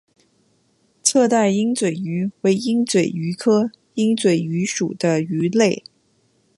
[1.03, 5.83] 侧带鹦嘴鱼为鹦嘴鱼科鹦嘴鱼属的鱼类。